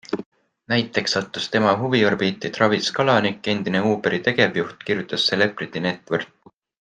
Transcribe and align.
Näiteks 0.71 1.13
sattus 1.17 1.49
tema 1.55 1.73
huviorbiiti 1.81 2.51
Travis 2.57 2.89
Kalanick, 2.99 3.51
endine 3.55 3.83
Uberi 3.93 4.23
tegevjuht, 4.31 4.83
kirjutas 4.89 5.29
CelebrityNetworth. 5.31 6.53